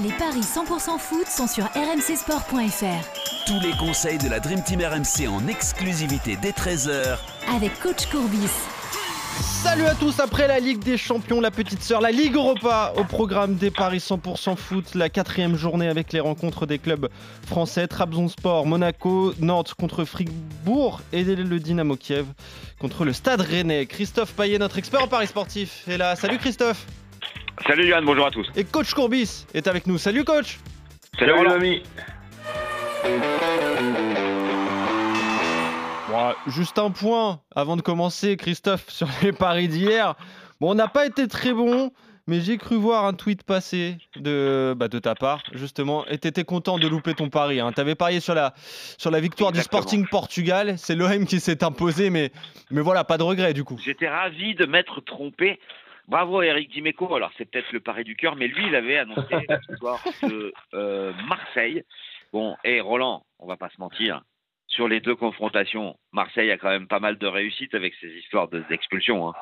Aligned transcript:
Les 0.00 0.12
paris 0.12 0.42
100% 0.42 0.96
foot 0.96 1.26
sont 1.26 1.48
sur 1.48 1.64
rmcsport.fr. 1.64 3.46
Tous 3.46 3.60
les 3.60 3.76
conseils 3.76 4.18
de 4.18 4.28
la 4.28 4.38
Dream 4.38 4.62
Team 4.62 4.80
RMC 4.80 5.26
en 5.26 5.48
exclusivité 5.48 6.38
dès 6.40 6.52
13h 6.52 7.18
avec 7.52 7.80
coach 7.80 8.06
Courbis. 8.06 8.48
Salut 9.40 9.86
à 9.86 9.96
tous 9.96 10.20
après 10.20 10.46
la 10.46 10.60
Ligue 10.60 10.84
des 10.84 10.96
Champions, 10.96 11.40
la 11.40 11.50
petite 11.50 11.82
sœur, 11.82 12.00
la 12.00 12.12
Ligue 12.12 12.36
Europa 12.36 12.92
au 12.96 13.02
programme 13.02 13.56
des 13.56 13.72
Paris 13.72 13.98
100% 13.98 14.54
foot, 14.54 14.94
la 14.94 15.08
quatrième 15.08 15.56
journée 15.56 15.88
avec 15.88 16.12
les 16.12 16.20
rencontres 16.20 16.64
des 16.64 16.78
clubs 16.78 17.08
français, 17.44 17.88
Trabzonspor, 17.88 18.66
Monaco, 18.66 19.34
Nantes 19.40 19.74
contre 19.74 20.04
Fribourg 20.04 21.00
et 21.12 21.24
le 21.24 21.58
Dynamo 21.58 21.96
Kiev 21.96 22.26
contre 22.78 23.04
le 23.04 23.12
Stade 23.12 23.40
Rennais. 23.40 23.86
Christophe 23.86 24.32
Payet, 24.34 24.58
notre 24.58 24.78
expert 24.78 25.02
en 25.02 25.08
Paris 25.08 25.26
sportif, 25.26 25.88
est 25.88 25.98
là. 25.98 26.14
Salut 26.14 26.38
Christophe 26.38 26.86
Salut 27.66 27.88
Yann, 27.88 28.04
bonjour 28.04 28.26
à 28.26 28.30
tous. 28.30 28.46
Et 28.56 28.64
coach 28.64 28.94
Courbis 28.94 29.46
est 29.54 29.66
avec 29.66 29.86
nous. 29.86 29.98
Salut 29.98 30.24
coach 30.24 30.58
Salut, 31.18 31.32
Salut 31.32 31.48
l'ami. 31.48 31.82
Bon, 36.08 36.32
juste 36.46 36.78
un 36.78 36.90
point 36.90 37.40
avant 37.54 37.76
de 37.76 37.82
commencer, 37.82 38.36
Christophe, 38.36 38.84
sur 38.88 39.08
les 39.22 39.32
paris 39.32 39.68
d'hier. 39.68 40.14
Bon, 40.60 40.70
on 40.70 40.74
n'a 40.74 40.88
pas 40.88 41.06
été 41.06 41.28
très 41.28 41.52
bon, 41.52 41.92
mais 42.26 42.40
j'ai 42.40 42.56
cru 42.56 42.76
voir 42.76 43.04
un 43.04 43.12
tweet 43.12 43.42
passer 43.42 43.96
de, 44.16 44.74
bah, 44.76 44.88
de 44.88 44.98
ta 44.98 45.14
part, 45.14 45.42
justement, 45.52 46.06
et 46.06 46.18
t'étais 46.18 46.44
content 46.44 46.78
de 46.78 46.88
louper 46.88 47.14
ton 47.14 47.28
pari. 47.28 47.60
Hein. 47.60 47.72
T'avais 47.72 47.94
parié 47.94 48.20
sur 48.20 48.34
la, 48.34 48.54
sur 48.96 49.10
la 49.10 49.20
victoire 49.20 49.50
Exactement. 49.50 49.80
du 49.80 49.86
Sporting 49.86 50.08
Portugal. 50.08 50.74
C'est 50.78 50.94
l'OM 50.94 51.26
qui 51.26 51.40
s'est 51.40 51.62
imposé, 51.62 52.10
mais, 52.10 52.30
mais 52.70 52.80
voilà, 52.80 53.04
pas 53.04 53.18
de 53.18 53.22
regret 53.24 53.52
du 53.52 53.64
coup. 53.64 53.78
J'étais 53.84 54.08
ravi 54.08 54.54
de 54.54 54.64
m'être 54.64 55.00
trompé. 55.00 55.58
Bravo 56.08 56.42
Eric 56.42 56.70
Dimeco. 56.70 57.14
Alors 57.14 57.30
c'est 57.38 57.48
peut-être 57.50 57.70
le 57.72 57.80
pari 57.80 58.02
du 58.02 58.16
cœur, 58.16 58.34
mais 58.34 58.48
lui 58.48 58.66
il 58.66 58.74
avait 58.74 58.98
annoncé 58.98 59.26
la 59.48 59.58
victoire 59.68 60.02
de 60.22 60.52
euh, 60.74 61.12
Marseille. 61.28 61.84
Bon, 62.32 62.56
et 62.64 62.80
Roland, 62.80 63.24
on 63.38 63.46
va 63.46 63.56
pas 63.56 63.68
se 63.68 63.80
mentir. 63.80 64.22
Sur 64.66 64.86
les 64.88 65.00
deux 65.00 65.14
confrontations, 65.16 65.96
Marseille 66.12 66.50
a 66.50 66.58
quand 66.58 66.68
même 66.68 66.88
pas 66.88 67.00
mal 67.00 67.16
de 67.18 67.26
réussite 67.26 67.74
avec 67.74 67.94
ses 68.00 68.08
histoires 68.08 68.48
de- 68.48 68.62
d'expulsion. 68.68 69.28
hein. 69.28 69.34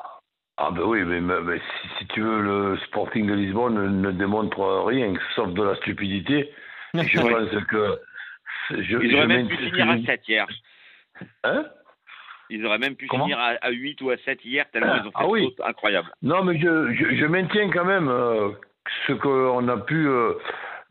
Ah 0.57 0.71
ben 0.71 0.81
oui, 0.83 1.03
mais, 1.03 1.59
si, 1.59 1.87
si 1.99 2.07
tu 2.07 2.21
veux, 2.21 2.41
le 2.41 2.77
Sporting 2.87 3.27
de 3.27 3.33
Lisbonne 3.33 3.75
ne, 3.75 4.07
ne 4.07 4.11
démontre 4.11 4.85
rien, 4.87 5.13
sauf 5.35 5.49
de 5.53 5.61
la 5.63 5.75
stupidité. 5.75 6.51
Et 6.95 7.03
je 7.03 7.17
pense 7.21 7.63
que... 7.65 7.99
Je, 8.71 8.97
Ils 9.03 9.15
auraient 9.15 9.27
même 9.27 9.47
pu 9.47 9.57
finir 9.57 9.89
à 9.89 9.97
7 9.99 10.27
hier. 10.27 10.47
Hein? 11.43 11.65
Ils 12.49 12.65
auraient 12.65 12.77
même 12.79 12.95
pu 12.95 13.07
Comment 13.07 13.25
finir 13.25 13.39
à, 13.39 13.53
à 13.61 13.69
8 13.71 14.01
ou 14.01 14.09
à 14.09 14.17
7 14.17 14.43
hier, 14.45 14.65
tellement 14.71 14.95
ils 14.95 15.01
ont 15.07 15.11
fait 15.11 15.11
Ah 15.15 15.23
une 15.25 15.29
oui. 15.31 15.43
faute 15.55 15.65
incroyable. 15.67 16.09
Non, 16.21 16.43
mais 16.43 16.57
je, 16.59 16.93
je, 16.93 17.15
je 17.15 17.25
maintiens 17.25 17.69
quand 17.71 17.85
même 17.85 18.07
euh, 18.09 18.49
ce 19.07 19.13
qu'on 19.13 19.67
a 19.67 19.77
pu 19.77 20.07
euh, 20.07 20.33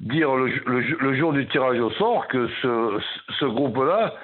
dire 0.00 0.34
le, 0.34 0.46
le, 0.66 0.80
le 0.80 1.14
jour 1.16 1.32
du 1.32 1.46
tirage 1.48 1.78
au 1.80 1.90
sort, 1.92 2.28
que 2.28 2.48
ce, 2.62 2.98
ce 3.38 3.44
groupe-là, 3.46 4.14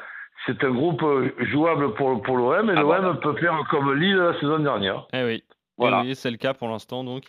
c'est 0.47 0.63
un 0.65 0.71
groupe 0.71 1.03
jouable 1.39 1.95
pour, 1.95 2.21
pour 2.23 2.37
l'OM, 2.37 2.69
et 2.69 2.73
Ah, 2.77 2.81
l'OM 2.81 2.85
voilà. 2.87 3.15
peut 3.15 3.35
faire 3.37 3.57
comme 3.71 3.95
Lille 3.95 4.17
la 4.17 4.35
saison 4.41 4.59
dernière. 4.59 5.07
Eh 5.13 5.23
oui. 5.25 5.45
Voilà. 5.79 6.03
Eh 6.05 6.09
oui, 6.09 6.15
c'est 6.15 6.31
le 6.31 6.37
cas 6.37 6.53
pour 6.53 6.69
l'instant 6.69 7.03
donc. 7.03 7.25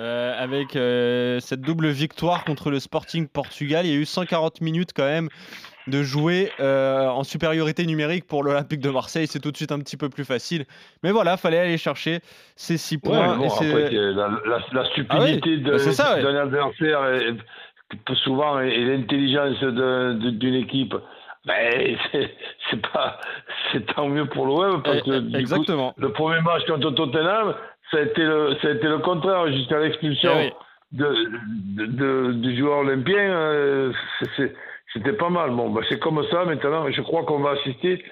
Euh, 0.00 0.34
avec 0.36 0.74
euh, 0.74 1.38
cette 1.38 1.60
double 1.60 1.88
victoire 1.88 2.44
contre 2.44 2.70
le 2.70 2.80
Sporting 2.80 3.28
Portugal, 3.28 3.86
il 3.86 3.92
y 3.92 3.96
a 3.96 3.98
eu 4.00 4.04
140 4.04 4.60
minutes 4.60 4.90
quand 4.94 5.04
même 5.04 5.28
de 5.86 6.02
jouer 6.02 6.50
euh, 6.60 7.06
en 7.08 7.22
supériorité 7.24 7.86
numérique 7.86 8.26
pour 8.26 8.42
l'Olympique 8.42 8.80
de 8.80 8.90
Marseille. 8.90 9.26
C'est 9.26 9.40
tout 9.40 9.52
de 9.52 9.56
suite 9.56 9.72
un 9.72 9.78
petit 9.78 9.96
peu 9.96 10.08
plus 10.08 10.24
facile. 10.24 10.64
Mais 11.02 11.12
voilà, 11.12 11.36
fallait 11.36 11.58
aller 11.58 11.78
chercher 11.78 12.20
ces 12.56 12.76
6 12.76 12.96
Ouais, 12.96 13.00
points. 13.02 13.36
bon, 13.36 13.44
et 13.44 13.46
après, 13.46 13.90
la, 13.90 14.28
la, 14.46 14.58
la 14.72 14.84
stupidité 14.86 15.40
Ah 15.42 15.46
oui, 15.46 15.60
de- 15.62 15.70
bah 15.70 16.14
ouais. 16.16 16.22
d'un 16.22 16.36
adversaire 16.36 17.06
et, 17.14 17.28
et 17.28 18.14
souvent 18.24 18.60
et, 18.60 18.68
et 18.68 18.84
l'intelligence 18.84 19.58
d'une 19.60 20.54
équipe, 20.54 20.94
ben, 21.46 21.96
c'est 22.10 22.30
c'est 22.70 22.82
pas 22.92 23.20
c'est 23.72 23.86
tant 23.94 24.08
mieux 24.08 24.26
pour 24.26 24.46
l'OM 24.46 24.82
parce 24.82 25.02
que 25.02 25.10
Eh, 25.28 25.30
coup, 25.32 25.36
Exactement. 25.38 25.94
le 25.96 26.10
premier 26.12 26.40
match 26.40 26.64
contre 26.66 26.90
Tottenham, 26.90 27.54
ça 27.92 27.98
a 27.98 28.00
été 28.00 28.22
le 28.24 28.56
ça 28.60 28.68
a 28.68 28.70
été 28.72 28.88
le 28.88 28.98
contraire 28.98 29.46
jusqu'à 29.52 29.78
l'expulsion 29.78 30.32
Eh 30.34 30.46
oui. 30.46 30.52
de, 30.90 31.06
de, 31.76 31.86
de- 31.86 32.32
du 32.32 32.58
joueur 32.58 32.78
olympien. 32.78 33.14
euh, 33.16 33.92
c'est- 34.36 34.52
C'était 34.96 35.12
pas 35.12 35.28
mal. 35.28 35.50
Bon, 35.50 35.70
ben, 35.70 35.82
c'est 35.88 35.98
comme 35.98 36.22
ça 36.30 36.44
maintenant. 36.44 36.90
Je 36.90 37.02
crois 37.02 37.24
qu'on 37.24 37.40
va 37.40 37.50
assister 37.50 38.02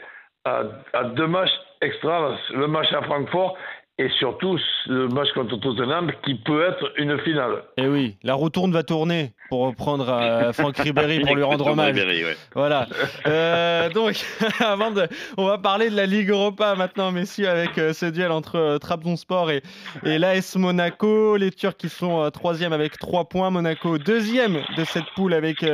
à, 0.44 0.62
à 0.92 1.04
deux 1.04 1.26
matchs 1.26 1.52
extra, 1.80 2.36
le 2.50 2.66
match 2.66 2.92
à 2.92 3.02
Francfort 3.02 3.56
et 3.96 4.08
surtout 4.18 4.58
le 4.86 5.06
match 5.08 5.28
contre 5.34 5.56
Tottenham 5.56 6.10
qui 6.24 6.34
peut 6.34 6.66
être 6.66 6.92
une 6.96 7.16
finale. 7.20 7.62
Et 7.76 7.82
Eh 7.84 7.88
oui, 7.88 8.16
la 8.24 8.34
retourne 8.34 8.72
va 8.72 8.82
tourner 8.82 9.32
pour 9.48 9.66
reprendre 9.66 10.08
euh, 10.08 10.52
Franck 10.52 10.76
Ribéry 10.78 11.20
pour 11.20 11.36
lui 11.36 11.44
rendre 11.44 11.66
hommage. 11.68 11.94
Ribéry, 11.94 12.24
ouais. 12.24 12.36
Voilà. 12.54 12.88
Euh, 13.26 13.88
donc, 13.90 14.24
avant 14.60 14.90
de, 14.90 15.06
on 15.36 15.46
va 15.46 15.58
parler 15.58 15.90
de 15.90 15.96
la 15.96 16.06
Ligue 16.06 16.30
Europa 16.30 16.74
maintenant, 16.74 17.12
messieurs, 17.12 17.48
avec 17.48 17.78
euh, 17.78 17.92
ce 17.92 18.06
duel 18.06 18.32
entre 18.32 18.56
euh, 18.56 18.78
Trabzonspor 18.78 19.52
et, 19.52 19.62
et 20.04 20.18
l'AS 20.18 20.56
Monaco. 20.56 21.36
Les 21.36 21.52
Turcs 21.52 21.76
qui 21.76 21.88
sont 21.88 22.20
euh, 22.20 22.30
troisième 22.30 22.72
avec 22.72 22.98
3 22.98 23.28
points. 23.28 23.50
Monaco 23.50 23.98
deuxième 23.98 24.60
de 24.76 24.84
cette 24.84 25.08
poule 25.14 25.34
avec 25.34 25.64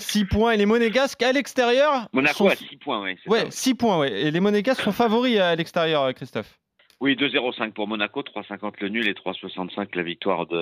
6 0.00 0.24
points. 0.24 0.52
Et 0.52 0.56
les 0.56 0.66
Monégasques 0.66 1.22
à 1.22 1.32
l'extérieur. 1.32 2.08
Monaco 2.12 2.34
sont- 2.34 2.48
à 2.48 2.56
6 2.56 2.76
points, 2.76 3.02
oui. 3.02 3.16
Ouais, 3.26 3.40
ça. 3.40 3.50
6 3.50 3.74
points, 3.74 3.98
ouais. 3.98 4.12
Et 4.22 4.30
les 4.30 4.40
Monégasques 4.40 4.82
sont 4.82 4.92
favoris 4.92 5.38
à 5.38 5.54
l'extérieur, 5.56 6.02
euh, 6.02 6.12
Christophe. 6.12 6.58
Oui, 7.00 7.16
2-0-5 7.16 7.72
pour 7.72 7.88
Monaco, 7.88 8.22
3-50 8.22 8.74
le 8.80 8.88
nul 8.88 9.08
et 9.08 9.14
3-65 9.14 9.94
la 9.96 10.02
victoire 10.02 10.46
de, 10.46 10.56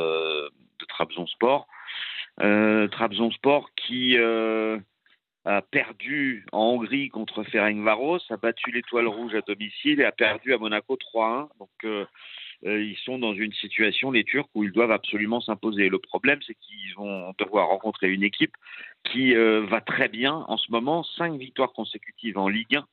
de 0.50 0.84
Trabzonspor. 0.88 1.66
Euh, 2.40 2.86
Trabzonspor 2.88 3.70
qui 3.74 4.16
euh, 4.16 4.78
a 5.44 5.62
perdu 5.62 6.46
en 6.52 6.60
Hongrie 6.74 7.08
contre 7.08 7.42
Ferencvaros, 7.42 8.20
a 8.30 8.36
battu 8.36 8.70
l'Étoile 8.70 9.08
Rouge 9.08 9.34
à 9.34 9.40
domicile 9.40 10.00
et 10.00 10.04
a 10.04 10.12
perdu 10.12 10.54
à 10.54 10.58
Monaco 10.58 10.96
3-1. 11.12 11.48
Donc 11.58 11.70
euh, 11.84 12.04
euh, 12.66 12.80
ils 12.82 12.96
sont 12.98 13.18
dans 13.18 13.34
une 13.34 13.52
situation, 13.52 14.12
les 14.12 14.22
Turcs, 14.24 14.48
où 14.54 14.62
ils 14.62 14.72
doivent 14.72 14.92
absolument 14.92 15.40
s'imposer. 15.40 15.88
Le 15.88 15.98
problème, 15.98 16.38
c'est 16.46 16.54
qu'ils 16.54 16.94
vont 16.96 17.32
devoir 17.38 17.68
rencontrer 17.68 18.08
une 18.12 18.22
équipe 18.22 18.54
qui 19.04 19.34
euh, 19.34 19.64
va 19.66 19.80
très 19.80 20.08
bien 20.08 20.44
en 20.48 20.56
ce 20.56 20.70
moment, 20.70 21.02
5 21.02 21.34
victoires 21.38 21.72
consécutives 21.72 22.38
en 22.38 22.48
Ligue 22.48 22.76
1 22.76 22.84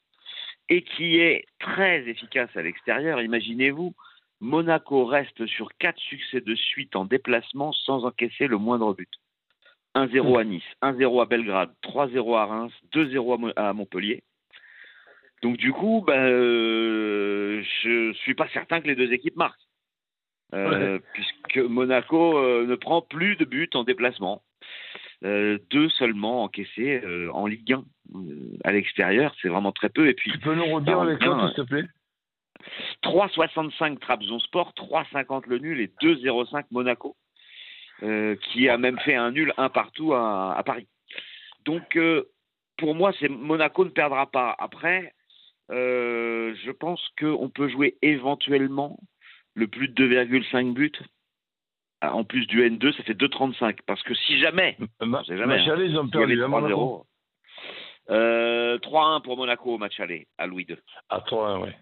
et 0.70 0.82
qui 0.84 1.18
est 1.20 1.46
très 1.60 2.08
efficace 2.08 2.50
à 2.56 2.62
l'extérieur. 2.62 3.22
Imaginez-vous, 3.22 3.94
Monaco 4.40 5.06
reste 5.06 5.46
sur 5.46 5.70
quatre 5.78 6.00
succès 6.00 6.42
de 6.42 6.56
suite 6.56 6.96
en 6.96 7.06
déplacement 7.06 7.72
sans 7.74 8.06
encaisser 8.06 8.48
le 8.48 8.58
moindre 8.58 8.94
but. 8.94 9.10
1-0 9.96 10.40
à 10.40 10.44
Nice, 10.44 10.64
1-0 10.82 11.22
à 11.22 11.26
Belgrade, 11.26 11.72
3-0 11.84 12.36
à 12.38 12.46
Reims, 12.46 12.74
2-0 12.94 13.34
à 13.34 13.38
Mo- 13.38 13.54
à 13.56 13.74
Montpellier. 13.74 14.24
Donc 15.42 15.58
du 15.58 15.72
coup, 15.72 16.04
ben, 16.06 16.20
euh, 16.20 17.62
je 17.84 18.14
suis 18.14 18.34
pas 18.36 18.48
certain 18.50 18.82
que 18.82 18.88
les 18.88 18.96
deux 18.96 19.14
équipes 19.14 19.36
marquent. 19.36 19.60
Euh, 20.54 21.00
Puisque 21.14 21.58
Monaco 21.58 22.38
euh, 22.38 22.66
ne 22.66 22.76
prend 22.76 23.02
plus 23.02 23.36
de 23.36 23.46
buts 23.46 23.70
en 23.74 23.84
déplacement. 23.84 24.42
Euh, 25.26 25.58
deux 25.72 25.90
seulement 25.90 26.44
encaissés 26.44 27.02
euh, 27.04 27.32
en 27.32 27.48
Ligue 27.48 27.74
1 27.74 27.84
euh, 28.14 28.58
à 28.64 28.72
l'extérieur, 28.72 29.34
c'est 29.42 29.48
vraiment 29.48 29.72
très 29.72 29.90
peu. 29.90 30.08
Et 30.08 30.14
puis 30.14 30.32
Tu 30.32 30.38
peux 30.38 30.54
nous 30.54 30.66
redire 30.66 31.04
les 31.04 31.14
rentre 31.14 31.20
bien, 31.20 31.38
codes, 31.38 31.48
s'il 31.48 31.64
te 31.64 31.68
plaît? 31.68 31.86
3,65 33.04 33.98
Trabzonspor, 34.00 34.74
3,50 34.78 35.48
le 35.48 35.58
nul 35.58 35.82
et 35.82 35.92
2,05 36.02 36.66
Monaco, 36.70 37.16
euh, 38.04 38.36
qui 38.36 38.70
a 38.70 38.78
même 38.78 39.00
fait 39.00 39.16
un 39.16 39.32
nul 39.32 39.52
un 39.58 39.70
partout 39.70 40.14
à, 40.14 40.54
à 40.56 40.64
Paris. 40.64 40.88
Donc, 41.64 41.98
pour 42.78 42.94
moi, 42.94 43.12
c'est 43.20 43.28
Monaco 43.30 43.84
ne 43.84 43.90
perdra 43.90 44.30
pas. 44.30 44.56
Après, 44.60 45.14
je 45.70 46.72
pense 46.72 47.02
qu'on 47.20 47.50
peut 47.50 47.68
jouer 47.68 47.98
éventuellement 48.04 49.00
le 49.56 49.68
plus 49.68 49.88
de 49.88 50.08
2,5 50.08 50.74
buts. 50.74 50.92
Ah, 52.02 52.14
En 52.16 52.24
plus 52.24 52.46
du 52.48 52.62
N2, 52.62 52.96
ça 52.96 53.04
fait 53.04 53.14
2,35. 53.14 53.80
Parce 53.86 54.04
que 54.04 54.14
si 54.14 54.40
jamais, 54.40 54.78
Ma- 55.02 55.24
jamais, 55.24 55.46
match 55.46 55.68
aller, 55.68 55.86
ils 55.88 55.98
ont 55.98 56.08
perdu, 56.08 56.44
hein, 56.44 56.48
Monaco 56.48 57.06
3-0, 58.10 58.12
euh, 58.12 58.78
3-1 58.80 59.22
pour 59.22 59.38
Monaco 59.38 59.74
au 59.74 59.78
match 59.78 60.00
aller 60.00 60.28
à 60.38 60.46
Louis 60.46 60.66
II. 60.70 60.78
À 61.10 61.22
3 61.22 61.60
ouais. 61.60 61.76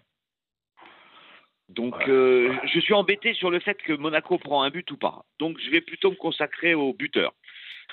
Donc, 1.70 1.96
Ouais. 1.96 2.08
euh, 2.08 2.54
je 2.72 2.78
suis 2.80 2.92
embêté 2.94 3.32
sur 3.34 3.50
le 3.50 3.58
fait 3.58 3.80
que 3.82 3.92
Monaco 3.94 4.38
prend 4.38 4.62
un 4.62 4.70
but 4.70 4.90
ou 4.90 4.96
pas. 4.96 5.24
Donc, 5.38 5.58
je 5.60 5.70
vais 5.70 5.80
plutôt 5.80 6.10
me 6.10 6.16
consacrer 6.16 6.74
au 6.74 6.92
buteur. 6.92 7.32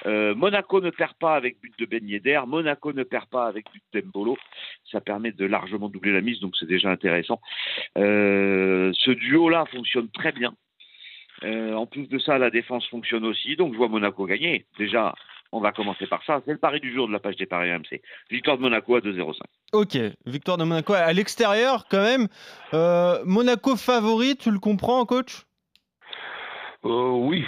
Euh, 0.06 0.34
Monaco 0.36 0.82
ne 0.82 0.90
perd 0.90 1.14
pas 1.16 1.36
avec 1.36 1.60
but 1.62 1.78
de 1.80 1.86
Ben 1.86 2.08
Yedder. 2.08 2.42
Monaco 2.48 2.92
ne 2.94 3.04
perd 3.04 3.28
pas 3.30 3.46
avec 3.48 3.66
but 3.72 3.84
d'Embolo. 3.94 4.38
Ça 4.92 5.00
permet 5.02 5.32
de 5.32 5.46
largement 5.46 5.90
doubler 5.90 6.12
la 6.12 6.22
mise, 6.22 6.40
donc 6.40 6.56
c'est 6.58 6.66
déjà 6.68 6.90
intéressant. 6.90 7.40
Euh, 7.98 8.92
ce 8.94 9.12
duo-là 9.12 9.66
fonctionne 9.72 10.10
très 10.10 10.32
bien. 10.32 10.54
Euh, 11.44 11.74
en 11.74 11.86
plus 11.86 12.08
de 12.08 12.20
ça, 12.20 12.38
la 12.38 12.50
défense 12.50 12.88
fonctionne 12.90 13.26
aussi. 13.26 13.56
Donc, 13.56 13.74
je 13.74 13.78
vois 13.78 13.88
Monaco 13.88 14.26
gagner. 14.26 14.66
Déjà, 14.78 15.14
on 15.52 15.60
va 15.60 15.72
commencer 15.72 16.06
par 16.08 16.24
ça. 16.24 16.42
C'est 16.46 16.52
le 16.52 16.58
pari 16.60 16.80
du 16.80 16.94
jour 16.94 17.08
de 17.08 17.14
la 17.14 17.20
page 17.20 17.36
des 17.36 17.46
paris 17.48 17.72
AMC. 17.72 18.00
Victoire 18.30 18.58
de 18.58 18.62
Monaco 18.62 18.96
à 18.96 19.00
2-0-5. 19.02 19.40
Ok, 19.74 19.98
victoire 20.26 20.58
de 20.58 20.64
Monaco 20.66 20.94
à 20.94 21.12
l'extérieur 21.14 21.86
quand 21.90 22.02
même. 22.04 22.28
Euh, 22.74 23.20
Monaco 23.26 23.76
favori, 23.76 24.36
tu 24.38 24.52
le 24.52 24.60
comprends, 24.60 25.06
coach? 25.06 25.44
Euh, 26.86 27.10
oui, 27.12 27.46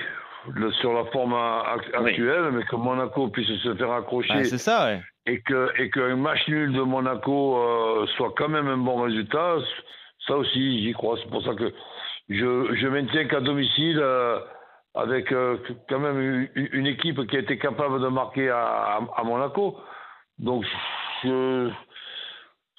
le- 0.53 0.71
sur 0.73 0.93
la 0.93 1.05
forme 1.05 1.33
ac- 1.33 1.93
actuelle, 1.95 2.51
mais 2.51 2.63
que 2.65 2.75
Monaco 2.75 3.27
puisse 3.29 3.47
se 3.61 3.75
faire 3.75 3.91
accrocher 3.91 4.29
Ah, 4.31 4.43
c'est 4.43 4.57
ça, 4.57 4.85
ouais. 4.85 5.01
et 5.25 5.41
que 5.41 5.69
et 5.81 5.89
qu'un 5.89 6.15
match 6.15 6.47
nul 6.47 6.71
de 6.73 6.81
Monaco 6.81 7.57
euh, 7.57 8.05
soit 8.15 8.33
quand 8.37 8.49
même 8.49 8.67
un 8.67 8.77
bon 8.77 9.01
résultat, 9.01 9.55
ça 10.27 10.35
aussi 10.37 10.83
j'y 10.83 10.93
crois. 10.93 11.17
C'est 11.21 11.29
pour 11.29 11.43
ça 11.43 11.55
que 11.55 11.73
je, 12.29 12.73
je 12.75 12.87
maintiens 12.87 13.25
qu'à 13.25 13.41
domicile, 13.41 13.99
euh, 14.01 14.39
avec 14.95 15.31
euh, 15.31 15.57
quand 15.89 15.99
même 15.99 16.19
une, 16.55 16.69
une 16.71 16.87
équipe 16.87 17.25
qui 17.27 17.35
a 17.35 17.39
été 17.39 17.57
capable 17.57 17.99
de 18.01 18.07
marquer 18.07 18.49
à, 18.49 18.59
à, 18.63 19.07
à 19.17 19.23
Monaco, 19.23 19.77
donc 20.39 20.65
je, 21.23 21.67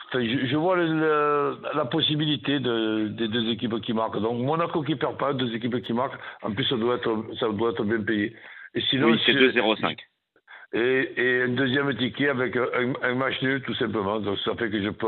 enfin, 0.09 0.25
je, 0.25 0.47
je 0.47 0.57
vois 0.57 0.77
le- 0.77 0.93
le- 0.93 1.59
la 1.75 1.85
possibilité 1.87 2.61
de, 2.61 3.09
des 3.09 3.29
deux 3.29 3.49
équipes 3.51 3.81
qui 3.81 3.93
marquent. 3.93 4.21
Donc 4.21 4.39
Monaco 4.41 4.83
qui 4.83 4.97
perd 4.97 5.19
pas, 5.19 5.33
deux 5.33 5.55
équipes 5.55 5.83
qui 5.83 5.93
marquent. 5.93 6.19
En 6.43 6.53
plus, 6.53 6.65
ça 6.65 6.77
doit 6.77 6.97
être, 6.97 7.25
ça 7.39 7.49
doit 7.49 7.71
être 7.71 7.85
bien 7.85 8.03
payé. 8.03 8.37
Et 8.75 8.81
sinon, 8.83 9.09
Oui, 9.09 9.21
c'est 9.25 9.33
2-0-5. 9.35 9.97
et, 10.73 11.13
et 11.17 11.43
un 11.43 11.49
deuxième 11.49 11.95
ticket 11.97 12.29
avec 12.29 12.57
un, 12.57 12.93
un 13.03 13.15
match 13.15 13.41
nul 13.43 13.63
tout 13.63 13.75
simplement. 13.75 14.19
Donc 14.21 14.39
ça 14.41 14.55
fait 14.57 14.71
que 14.71 14.83
je 14.83 14.91
peux, 14.91 15.07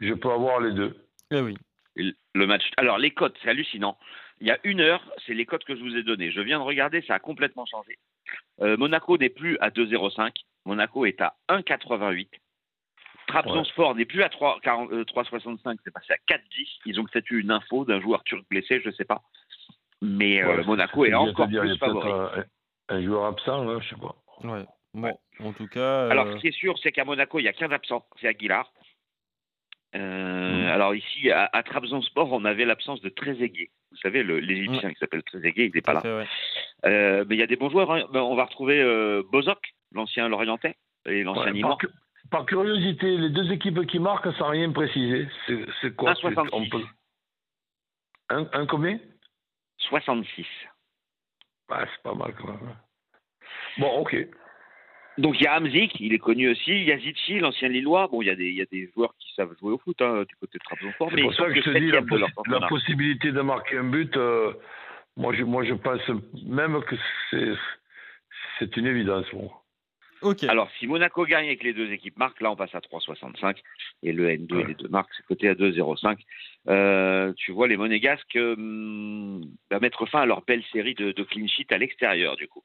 je 0.00 0.14
peux 0.14 0.30
avoir 0.30 0.60
les 0.60 0.72
deux. 0.72 0.94
Eh 1.30 1.40
oui. 1.40 1.56
Le 1.96 2.46
match. 2.46 2.62
Alors, 2.76 2.98
les 2.98 3.10
cotes, 3.12 3.36
c'est 3.42 3.50
hallucinant. 3.50 3.96
Il 4.40 4.48
y 4.48 4.50
a 4.50 4.58
une 4.64 4.80
heure, 4.80 5.02
c'est 5.26 5.34
les 5.34 5.46
cotes 5.46 5.64
que 5.64 5.76
je 5.76 5.80
vous 5.80 5.96
ai 5.96 6.02
données. 6.02 6.32
Je 6.32 6.40
viens 6.40 6.58
de 6.58 6.64
regarder, 6.64 7.02
ça 7.02 7.14
a 7.14 7.18
complètement 7.20 7.66
changé. 7.66 7.98
Euh, 8.62 8.76
Monaco 8.76 9.16
n'est 9.16 9.28
plus 9.28 9.56
à 9.60 9.70
2,05. 9.70 10.32
Monaco 10.64 11.06
est 11.06 11.20
à 11.20 11.36
1,88. 11.48 12.28
Trabzonspor 13.28 13.94
n'est 13.94 14.04
plus 14.04 14.22
à 14.22 14.28
3, 14.28 14.58
40, 14.62 14.92
euh, 14.92 15.04
3,65. 15.04 15.78
C'est 15.84 15.92
passé 15.92 16.12
à 16.12 16.16
4,10. 16.26 16.66
Ils 16.86 17.00
ont 17.00 17.04
peut-être 17.04 17.30
eu 17.30 17.40
une 17.40 17.50
info 17.52 17.84
d'un 17.84 18.00
joueur 18.00 18.22
turc 18.24 18.44
blessé, 18.50 18.80
je 18.82 18.88
ne 18.88 18.94
sais 18.94 19.04
pas. 19.04 19.22
Mais 20.02 20.42
euh, 20.42 20.56
Ouais, 20.58 20.64
Monaco 20.64 21.04
est 21.04 21.14
encore 21.14 21.48
y 21.50 21.58
plus 21.58 21.78
favori. 21.78 22.10
Un, 22.10 22.44
un 22.88 23.02
joueur 23.02 23.24
absent, 23.26 23.64
là, 23.64 23.78
je 23.80 23.88
sais 23.88 24.00
pas. 24.00 24.14
Ouais. 24.42 24.64
Bon, 24.92 25.12
en 25.40 25.52
tout 25.52 25.66
cas. 25.68 25.80
euh, 25.80 26.10
Alors, 26.10 26.32
ce 26.32 26.36
qui 26.38 26.48
est 26.48 26.52
sûr, 26.52 26.78
c'est 26.82 26.92
qu'à 26.92 27.04
Monaco, 27.04 27.38
il 27.38 27.42
n'y 27.42 27.48
a 27.48 27.52
qu'un 27.52 27.70
absent, 27.72 28.04
c'est 28.20 28.28
Aguilar. 28.28 28.70
Euh, 29.94 30.72
Alors 30.74 30.94
ici, 30.94 31.30
à, 31.30 31.48
à 31.52 31.62
Trabzonspor, 31.62 32.32
on 32.32 32.44
avait 32.44 32.64
l'absence 32.64 33.00
de 33.00 33.08
Trezeguet. 33.08 33.70
Vous 33.92 33.96
savez, 33.98 34.24
l'Égyptien 34.24 34.90
qui 34.92 34.98
s'appelle 34.98 35.22
Trezeguet, 35.22 35.66
il 35.66 35.72
n'est 35.74 35.80
pas 35.82 35.92
là. 35.94 36.00
fait, 36.00 36.16
ouais. 36.16 36.26
Euh, 36.86 37.24
mais 37.28 37.36
il 37.36 37.38
y 37.38 37.42
a 37.42 37.46
des 37.46 37.56
bons 37.56 37.70
joueurs. 37.70 37.92
hein. 37.92 38.04
Ben, 38.12 38.20
on 38.22 38.34
va 38.34 38.44
retrouver 38.44 38.80
euh, 38.80 39.22
Bozok, 39.30 39.60
l'ancien 39.92 40.28
Lorientais, 40.28 40.74
et 41.06 41.22
l'ancien 41.22 41.44
Ouais, 41.44 41.52
Nîmois. 41.52 41.70
par, 41.70 41.78
cu- 41.78 41.88
par 42.30 42.46
curiosité, 42.46 43.16
les 43.16 43.30
deux 43.30 43.52
équipes 43.52 43.86
qui 43.86 43.98
marquent 44.00 44.32
sans 44.34 44.48
rien 44.48 44.72
préciser, 44.72 45.28
c'est 45.80 45.94
quoi 45.94 46.12
1,66. 46.14 46.48
on 46.52 46.68
peut- 46.68 46.84
un, 48.30 48.48
un 48.52 48.66
combien? 48.66 48.98
66. 49.78 50.46
ah, 51.70 51.84
C'est 51.94 52.02
pas 52.02 52.14
mal 52.14 52.34
quand 52.34 52.48
même. 52.48 52.68
hein. 52.68 52.76
Bon, 53.78 53.98
ok. 54.00 54.16
Donc 55.18 55.40
il 55.40 55.44
y 55.44 55.46
a 55.46 55.54
Hamzik, 55.54 55.92
il 56.00 56.12
est 56.12 56.18
connu 56.18 56.50
aussi. 56.50 56.72
Il 56.72 56.84
y 56.84 56.92
a 56.92 56.98
Zichy, 56.98 57.38
l'ancien 57.38 57.68
Lillois. 57.68 58.08
Bon, 58.08 58.20
il 58.22 58.26
y, 58.26 58.30
a 58.30 58.34
des, 58.34 58.48
il 58.48 58.54
y 58.54 58.62
a 58.62 58.66
des 58.66 58.90
joueurs 58.94 59.14
qui 59.18 59.32
savent 59.34 59.54
jouer 59.60 59.72
au 59.72 59.78
foot 59.78 60.00
hein, 60.02 60.24
du 60.28 60.34
côté 60.36 60.58
de 60.58 60.64
Trabzonspor. 60.64 61.10
C'est 61.10 61.16
Mais 61.16 61.22
pour 61.22 61.34
ça 61.34 61.46
que 61.46 61.54
je 61.54 61.60
te 61.60 61.78
dis 61.78 61.90
la, 61.90 62.00
possi- 62.00 62.68
possibilité 62.68 63.30
de 63.30 63.40
marquer 63.40 63.78
un 63.78 63.84
but. 63.84 64.16
euh, 64.16 64.52
moi, 65.16 65.32
je, 65.32 65.44
moi, 65.44 65.62
je 65.64 65.74
pense 65.74 66.00
même 66.44 66.82
que 66.82 66.96
c'est 68.58 68.76
une 68.76 68.86
évidence. 68.86 69.26
Bon. 69.32 69.50
Ok. 70.22 70.44
Alors, 70.44 70.70
si 70.78 70.86
Monaco 70.86 71.24
gagne 71.26 71.46
et 71.46 71.56
que 71.56 71.64
les 71.64 71.74
deux 71.74 71.92
équipes 71.92 72.16
marquent, 72.18 72.40
là, 72.40 72.50
on 72.50 72.56
passe 72.56 72.74
à 72.74 72.80
3,65. 72.80 73.58
Et 74.02 74.12
le 74.12 74.28
N2 74.28 74.60
et 74.60 74.64
les 74.64 74.74
deux 74.74 74.88
marques, 74.88 75.10
c'est 75.16 75.26
coté 75.26 75.48
à 75.48 75.54
2,05. 75.54 76.18
Euh, 76.68 77.32
tu 77.36 77.52
vois, 77.52 77.68
les 77.68 77.76
Monégasques 77.76 78.36
hum, 78.36 79.44
va 79.70 79.80
mettre 79.80 80.06
fin 80.06 80.22
à 80.22 80.26
leur 80.26 80.42
belle 80.42 80.64
série 80.72 80.94
de, 80.94 81.12
de 81.12 81.22
clean 81.22 81.46
sheet 81.46 81.66
à 81.70 81.78
l'extérieur, 81.78 82.36
du 82.36 82.48
coup. 82.48 82.62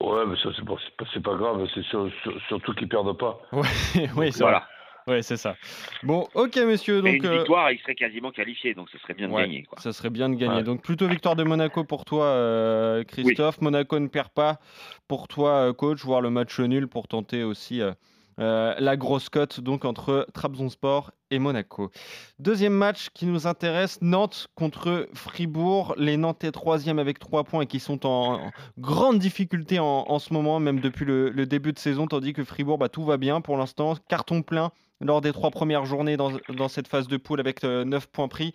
Ouais, 0.00 0.26
mais 0.26 0.36
ça, 0.42 0.50
c'est 0.56 0.64
pas, 0.64 0.74
c'est 1.12 1.22
grave. 1.22 1.66
C'est 1.74 1.82
sur- 1.84 2.10
sur- 2.22 2.40
surtout 2.48 2.74
qu'ils 2.74 2.88
perdent 2.88 3.16
pas. 3.16 3.38
Ouais, 3.52 3.62
oui, 4.16 4.32
c'est 4.32 4.42
Voilà. 4.42 4.66
Ouais, 5.06 5.22
c'est 5.22 5.36
ça. 5.36 5.54
Bon, 6.02 6.26
ok, 6.34 6.56
messieurs. 6.66 7.00
Donc, 7.00 7.12
une 7.14 7.26
euh, 7.26 7.36
victoire, 7.38 7.70
ils 7.70 7.78
seraient 7.78 7.94
quasiment 7.94 8.32
qualifiés, 8.32 8.74
donc 8.74 8.90
ce 8.90 8.98
serait 8.98 9.14
bien 9.14 9.28
de 9.28 9.32
ouais, 9.32 9.42
gagner. 9.42 9.62
Quoi. 9.62 9.78
ça 9.78 9.92
serait 9.92 10.10
bien 10.10 10.28
de 10.28 10.34
gagner. 10.34 10.56
Ouais. 10.56 10.62
Donc, 10.64 10.82
plutôt 10.82 11.06
victoire 11.06 11.36
de 11.36 11.44
Monaco 11.44 11.84
pour 11.84 12.04
toi, 12.04 12.24
euh, 12.24 13.04
Christophe. 13.04 13.60
Monaco 13.60 14.00
ne 14.00 14.08
perd 14.08 14.30
pas 14.30 14.58
pour 15.06 15.28
toi, 15.28 15.50
euh, 15.68 15.72
coach. 15.72 16.04
Voir 16.04 16.20
le 16.20 16.30
match 16.30 16.58
nul 16.58 16.88
pour 16.88 17.06
tenter 17.06 17.44
aussi 17.44 17.80
euh, 17.82 17.92
euh, 18.38 18.74
la 18.78 18.96
grosse 18.96 19.28
cote 19.28 19.60
donc 19.60 19.84
entre 19.84 20.26
Trabzonspor 20.34 21.12
et 21.30 21.38
Monaco. 21.38 21.90
Deuxième 22.38 22.74
match 22.74 23.08
qui 23.14 23.26
nous 23.26 23.46
intéresse 23.46 23.98
Nantes 24.02 24.48
contre 24.54 25.08
Fribourg. 25.14 25.94
Les 25.96 26.16
Nantais 26.16 26.52
troisième 26.52 26.98
avec 26.98 27.18
trois 27.18 27.44
points 27.44 27.62
et 27.62 27.66
qui 27.66 27.80
sont 27.80 28.06
en, 28.06 28.50
grande 28.78 29.18
difficulté 29.18 29.78
en, 29.78 30.18
ce 30.18 30.32
moment, 30.32 30.60
même 30.60 30.80
depuis 30.80 31.04
le, 31.04 31.46
début 31.46 31.72
de 31.72 31.78
saison, 31.78 32.06
tandis 32.06 32.32
que 32.32 32.44
Fribourg, 32.44 32.78
bah, 32.78 32.88
tout 32.88 33.04
va 33.04 33.16
bien 33.16 33.40
pour 33.40 33.56
l'instant. 33.56 33.94
Carton 34.08 34.42
plein 34.42 34.70
lors 35.00 35.20
des 35.20 35.32
trois 35.32 35.50
premières 35.50 35.84
journées 35.84 36.16
dans, 36.16 36.32
dans 36.48 36.68
cette 36.68 36.88
phase 36.88 37.08
de 37.08 37.16
poule 37.16 37.40
avec 37.40 37.64
euh, 37.64 37.84
9 37.84 38.06
points 38.06 38.28
pris. 38.28 38.54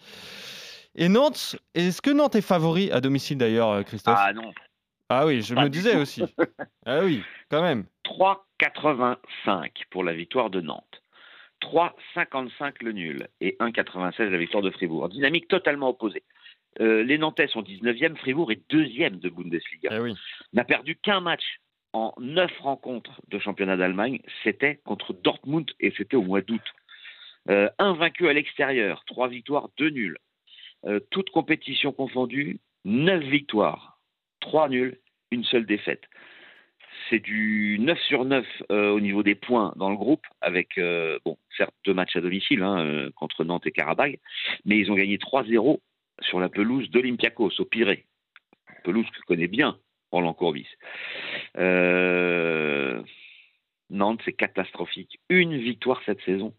Et 0.96 1.08
Nantes, 1.08 1.56
est-ce 1.74 2.02
que 2.02 2.12
Nantes 2.12 2.36
est 2.36 2.42
favori 2.42 2.92
à 2.92 3.00
domicile 3.00 3.38
d'ailleurs, 3.38 3.70
euh, 3.70 3.84
Christophe? 3.84 4.18
Ah 4.20 4.34
non, 4.34 4.52
Ah 5.12 5.26
oui, 5.26 5.42
je 5.42 5.54
pas 5.54 5.64
me 5.64 5.70
disais 5.70 5.98
aussi. 5.98 6.24
ah 6.86 7.02
oui, 7.04 7.22
quand 7.50 7.62
même. 7.62 7.86
3,85 8.06 9.70
pour 9.90 10.04
la 10.04 10.14
victoire 10.14 10.50
de 10.50 10.62
Nantes. 10.62 11.02
3,55 11.62 12.76
le 12.82 12.92
nul 12.94 13.28
et 13.40 13.58
1,96 13.60 14.30
la 14.30 14.38
victoire 14.38 14.64
de 14.64 14.72
Fribourg. 14.72 15.10
Dynamique 15.10 15.48
totalement 15.48 15.90
opposée. 15.90 16.24
Euh, 16.80 17.04
les 17.04 17.18
Nantais 17.18 17.48
sont 17.48 17.62
19e, 17.62 18.16
Fribourg 18.16 18.52
est 18.52 18.62
deuxième 18.70 19.20
de 19.20 19.30
Bundesliga. 19.30 19.90
Eh 19.92 20.00
oui. 20.00 20.16
N'a 20.54 20.64
perdu 20.64 20.96
qu'un 20.96 21.20
match 21.20 21.44
en 21.94 22.14
neuf 22.20 22.52
rencontres 22.60 23.22
de 23.28 23.38
championnat 23.38 23.76
d'Allemagne. 23.76 24.22
C'était 24.44 24.78
contre 24.86 25.14
Dortmund 25.14 25.70
et 25.80 25.94
c'était 25.98 26.16
au 26.16 26.24
mois 26.24 26.42
d'août. 26.42 26.62
Euh, 27.50 27.70
invaincu 27.80 28.30
à 28.30 28.34
l'extérieur, 28.34 29.04
trois 29.06 29.28
victoires, 29.28 29.70
deux 29.78 29.90
nuls. 29.90 30.18
Euh, 30.86 31.00
toutes 31.12 31.32
compétitions 31.32 31.92
confondues, 31.92 32.60
neuf 32.86 33.24
victoires, 33.24 33.91
trois 34.42 34.68
nuls, 34.68 35.00
une 35.32 35.46
seule 35.46 35.66
défaite. 35.66 36.04
C'est 37.10 37.20
du 37.20 37.78
9 37.80 37.98
sur 38.00 38.26
9 38.26 38.46
euh, 38.72 38.90
au 38.92 39.00
niveau 39.00 39.24
des 39.24 39.36
points 39.36 39.74
dans 39.78 39.90
le 39.90 39.96
groupe, 39.96 40.26
avec, 40.42 40.78
euh, 40.78 41.18
bon, 41.26 41.38
certes, 41.58 41.74
deux 41.86 41.94
matchs 41.94 42.16
à 42.16 42.22
domicile 42.22 42.62
hein, 42.64 42.80
euh, 42.80 43.10
contre 43.16 43.44
Nantes 43.44 43.66
et 43.66 43.72
Karabag, 43.72 44.20
mais 44.66 44.78
ils 44.78 44.92
ont 44.92 44.96
gagné 44.96 45.18
3-0 45.18 45.80
sur 46.22 46.40
la 46.40 46.50
pelouse 46.50 46.90
d'Olympiakos, 46.90 47.60
au 47.60 47.66
Pirée. 47.66 48.06
Pelouse 48.84 49.08
que 49.10 49.22
connaît 49.26 49.48
bien 49.48 49.78
Roland 50.12 50.34
Courbis. 50.34 50.68
Nantes, 53.90 54.22
c'est 54.24 54.34
catastrophique. 54.34 55.20
Une 55.30 55.58
victoire 55.58 56.02
cette 56.06 56.22
saison 56.22 56.54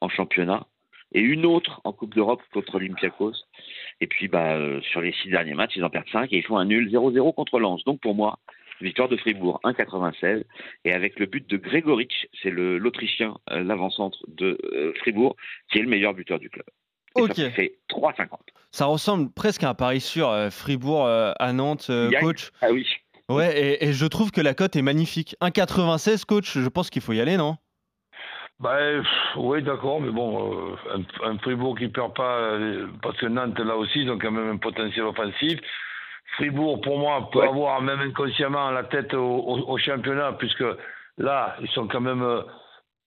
en 0.00 0.08
championnat 0.08 0.66
et 1.12 1.20
une 1.20 1.46
autre 1.46 1.80
en 1.84 1.92
Coupe 1.92 2.14
d'Europe 2.14 2.42
contre 2.52 2.76
Olympiakos. 2.76 3.34
Et 4.00 4.06
puis, 4.06 4.28
bah, 4.28 4.54
euh, 4.56 4.80
sur 4.82 5.00
les 5.00 5.12
six 5.22 5.28
derniers 5.30 5.54
matchs, 5.54 5.72
ils 5.76 5.84
en 5.84 5.90
perdent 5.90 6.08
5 6.10 6.32
et 6.32 6.38
ils 6.38 6.44
font 6.44 6.56
un 6.56 6.64
nul 6.64 6.90
0-0 6.90 7.34
contre 7.34 7.58
Lens. 7.58 7.84
Donc, 7.84 8.00
pour 8.00 8.14
moi, 8.14 8.38
victoire 8.80 9.08
de 9.08 9.16
Fribourg 9.16 9.60
1,96 9.64 10.44
et 10.84 10.92
avec 10.92 11.18
le 11.18 11.26
but 11.26 11.46
de 11.48 11.56
Gregoric, 11.56 12.28
c'est 12.42 12.50
l'Autrichien, 12.50 13.36
euh, 13.50 13.62
l'avant-centre 13.62 14.18
de 14.28 14.58
euh, 14.72 14.92
Fribourg, 15.00 15.36
qui 15.70 15.78
est 15.78 15.82
le 15.82 15.88
meilleur 15.88 16.14
buteur 16.14 16.38
du 16.38 16.48
club. 16.48 16.64
Et 17.18 17.22
Ok. 17.22 17.34
ça 17.34 17.50
fait 17.50 17.78
3,50. 17.90 18.28
Ça 18.70 18.86
ressemble 18.86 19.30
presque 19.32 19.64
à 19.64 19.70
un 19.70 19.74
pari 19.74 20.00
sur 20.00 20.32
Fribourg 20.52 21.06
à 21.08 21.52
Nantes, 21.52 21.90
coach. 22.20 22.50
Ah 22.62 22.70
oui. 22.70 22.86
Ouais, 23.28 23.60
et, 23.60 23.84
et 23.88 23.92
je 23.92 24.06
trouve 24.06 24.30
que 24.30 24.40
la 24.40 24.54
cote 24.54 24.76
est 24.76 24.82
magnifique. 24.82 25.36
1,96, 25.40 26.24
coach, 26.24 26.56
je 26.58 26.68
pense 26.68 26.88
qu'il 26.88 27.02
faut 27.02 27.12
y 27.12 27.20
aller, 27.20 27.36
non? 27.36 27.56
Ben, 28.60 29.00
pff, 29.02 29.08
oui, 29.36 29.62
d'accord, 29.62 30.00
mais 30.02 30.10
bon, 30.10 30.52
euh, 30.52 30.76
un, 31.24 31.30
un 31.30 31.38
Fribourg 31.38 31.78
qui 31.78 31.88
perd 31.88 32.14
pas, 32.14 32.36
euh, 32.36 32.88
parce 33.02 33.16
que 33.16 33.26
Nantes, 33.26 33.58
là 33.58 33.74
aussi, 33.76 34.02
ils 34.02 34.10
ont 34.10 34.18
quand 34.18 34.30
même 34.30 34.50
un 34.50 34.56
potentiel 34.58 35.04
offensif. 35.06 35.58
Fribourg, 36.36 36.80
pour 36.82 36.98
moi, 36.98 37.30
peut 37.32 37.38
Ouais. 37.38 37.48
avoir 37.48 37.80
même 37.80 38.00
inconsciemment 38.00 38.70
la 38.70 38.84
tête 38.84 39.14
au, 39.14 39.18
au- 39.24 39.70
au 39.72 39.78
championnat, 39.78 40.32
puisque 40.38 40.64
là, 41.16 41.56
ils 41.62 41.68
sont 41.70 41.88
quand 41.88 42.02
même 42.02 42.22
euh, 42.22 42.42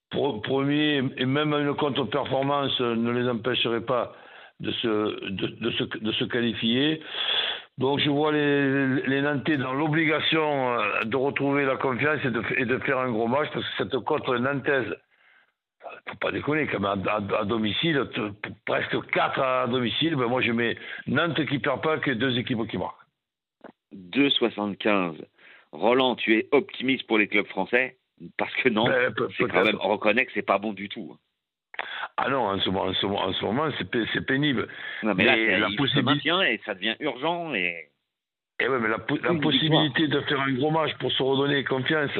pro- 0.09 0.39
premiers, 0.39 1.03
et 1.17 1.25
même 1.25 1.53
une 1.53 1.75
contre-performance 1.75 2.79
ne 2.79 3.11
les 3.11 3.29
empêcherait 3.29 3.81
pas 3.85 4.11
de 4.59 4.71
se, 4.71 4.87
de, 5.29 5.47
de 5.47 5.71
se, 5.71 5.83
de 5.83 6.11
se 6.13 6.23
qualifier. 6.25 7.01
Donc 7.77 7.99
je 7.99 8.09
vois 8.09 8.31
les, 8.31 9.01
les 9.07 9.21
Nantais 9.21 9.57
dans 9.57 9.73
l'obligation 9.73 10.77
de 11.05 11.15
retrouver 11.15 11.65
la 11.65 11.75
confiance 11.75 12.19
et 12.23 12.29
de, 12.31 12.41
et 12.57 12.65
de 12.65 12.77
faire 12.79 12.97
un 12.99 13.11
gros 13.11 13.27
match, 13.27 13.49
parce 13.53 13.65
que 13.65 13.71
cette 13.83 13.97
contre 14.03 14.35
nantaise, 14.37 14.95
faut 16.09 16.15
pas 16.17 16.31
déconner, 16.31 16.67
quand 16.67 16.79
même, 16.79 17.07
à, 17.07 17.13
à- 17.15 17.39
à 17.41 17.45
domicile, 17.45 18.03
presque 18.65 19.05
4 19.11 19.39
à 19.39 19.67
domicile, 19.67 20.15
ben 20.15 20.27
moi 20.27 20.41
je 20.41 20.51
mets 20.51 20.77
Nantes 21.07 21.45
qui 21.45 21.59
perd 21.59 21.81
pas 21.81 21.97
que 21.99 22.11
deux 22.11 22.37
équipes 22.37 22.67
qui 22.69 22.77
marquent. 22.77 22.97
2,75. 23.93 25.15
Roland, 25.71 26.15
tu 26.15 26.37
es 26.37 26.47
optimiste 26.51 27.07
pour 27.07 27.17
les 27.17 27.27
clubs 27.27 27.47
français? 27.47 27.97
Parce 28.37 28.53
que 28.55 28.69
non, 28.69 28.85
Ben, 28.85 29.13
c'est 29.37 29.47
quand 29.47 29.63
même, 29.63 29.77
on 29.81 29.89
reconnaît 29.89 30.25
que 30.25 30.31
c'est 30.33 30.41
pas 30.45 30.57
bon 30.59 30.73
du 30.73 30.87
tout. 30.89 31.15
Ah 32.17 32.29
non, 32.29 32.41
en 32.47 32.59
ce 32.59 32.69
moment, 32.69 32.85
en 32.89 32.93
ce 32.93 33.05
moment, 33.05 33.21
en 33.23 33.33
ce 33.33 33.43
moment, 33.43 33.69
c'est, 33.77 33.89
pé- 33.89 34.05
c'est 34.13 34.25
pénible. 34.25 34.67
Non, 35.01 35.15
mais, 35.15 35.25
là, 35.25 35.35
Mais 35.35 35.45
c'est- 35.45 35.59
la 35.59 35.67
possibilité- 35.75 36.29
et 36.53 36.61
ça 36.65 36.75
devient 36.75 36.95
urgent. 36.99 37.53
Et... 37.55 37.89
Et 38.59 38.67
ouais, 38.67 38.79
mais 38.79 38.87
la, 38.87 38.97
la 38.97 39.39
possibilité 39.39 40.07
de 40.07 40.21
faire 40.21 40.39
un 40.41 40.51
gros 40.53 40.69
match 40.69 40.93
pour 40.99 41.11
se 41.11 41.23
redonner 41.23 41.63
confiance, 41.63 42.11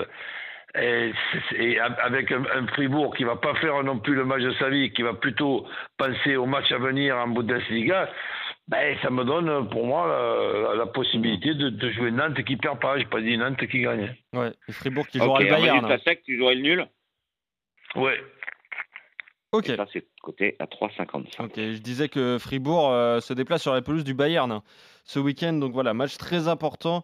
et, 0.76 1.80
avec 1.80 2.32
un, 2.32 2.68
Fribourg 2.68 3.16
qui 3.16 3.24
va 3.24 3.36
pas 3.36 3.54
faire 3.56 3.84
non 3.84 4.00
plus 4.00 4.16
le 4.16 4.26
match 4.26 4.42
de 4.42 4.54
sa 4.54 4.70
vie, 4.70 4.92
qui 4.92 5.04
va 5.04 5.14
plutôt 5.14 5.68
penser 5.98 6.36
au 6.36 6.46
match 6.46 6.72
à 6.72 6.78
venir 6.78 7.16
en 7.18 7.28
Bundesliga, 7.28 8.10
ben, 8.68 8.98
ça 9.02 9.10
me 9.10 9.24
donne 9.24 9.70
pour 9.70 9.86
moi 9.86 10.74
la, 10.76 10.86
possibilité 10.88 11.54
de, 11.54 11.92
jouer 11.92 12.12
Nantes 12.12 12.44
qui 12.44 12.58
perd 12.58 12.80
pas. 12.80 12.98
J'ai 12.98 13.06
pas 13.06 13.22
dit 13.22 13.38
Nantes 13.38 13.68
qui 13.68 13.82
gagne. 13.82 14.16
Ouais, 14.34 14.52
et 14.68 14.72
Fribourg 14.72 15.06
qui 15.08 15.20
jouera 15.20 15.42
le 15.42 15.50
Bayern. 15.50 15.88
Tu 15.88 16.04
sais 16.04 16.16
que 16.16 16.24
tu 16.24 16.38
jouerais 16.38 16.56
le 16.56 16.62
nul? 16.62 16.88
Ouais. 17.96 18.20
Ok. 19.52 19.68
ça, 19.68 19.86
c'est 19.94 20.08
côté 20.24 20.56
à 20.58 20.66
3,55. 20.66 21.46
Ok, 21.46 21.54
je 21.58 21.78
disais 21.78 22.10
que 22.10 22.40
Fribourg 22.40 22.92
euh, 22.92 23.20
se 23.20 23.34
déplace 23.34 23.62
sur 23.62 23.74
la 23.74 23.84
pelouse 23.84 24.04
du 24.04 24.16
Bayern 24.16 24.52
hein, 24.52 24.64
ce 25.04 25.20
week-end. 25.20 25.54
Donc 25.54 25.74
voilà, 25.74 25.94
match 25.94 26.18
très 26.18 26.48
important 26.48 27.04